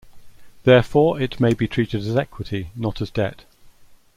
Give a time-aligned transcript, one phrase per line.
[0.63, 3.45] Therefore, it may be treated as equity, not as debt.